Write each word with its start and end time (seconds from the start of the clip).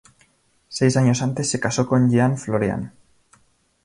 Seis 0.77 0.97
años 0.97 1.21
antes 1.21 1.51
se 1.51 1.59
casó 1.59 1.85
con 1.85 2.09
Jeanne 2.09 2.35
Florian. 2.39 2.91